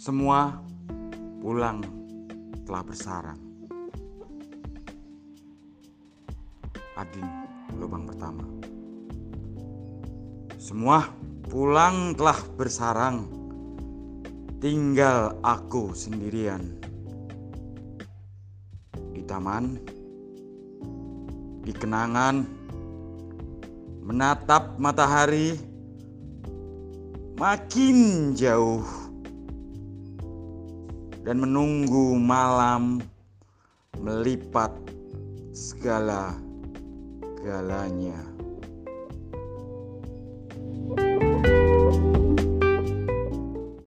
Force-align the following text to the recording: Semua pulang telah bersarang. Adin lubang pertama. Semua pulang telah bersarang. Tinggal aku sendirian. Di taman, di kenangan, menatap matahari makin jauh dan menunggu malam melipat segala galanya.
Semua 0.00 0.56
pulang 1.44 1.84
telah 2.64 2.80
bersarang. 2.80 3.36
Adin 6.96 7.28
lubang 7.76 8.08
pertama. 8.08 8.48
Semua 10.56 11.04
pulang 11.44 12.16
telah 12.16 12.40
bersarang. 12.56 13.28
Tinggal 14.56 15.36
aku 15.44 15.92
sendirian. 15.92 16.80
Di 19.12 19.20
taman, 19.28 19.84
di 21.60 21.76
kenangan, 21.76 22.48
menatap 24.00 24.80
matahari 24.80 25.60
makin 27.36 28.32
jauh 28.32 29.09
dan 31.24 31.40
menunggu 31.40 32.16
malam 32.16 33.04
melipat 34.00 34.72
segala 35.52 36.32
galanya. 37.44 38.16